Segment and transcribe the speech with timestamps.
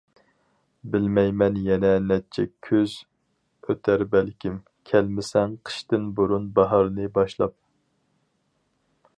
[0.93, 2.95] بىلمەيمەن يەنە نەچچە كۈز
[3.67, 4.57] ئۆتەر بەلكىم،
[4.93, 7.55] كەلمىسەڭ قىشتىن بۇرۇن باھارنى باشلاپ؟!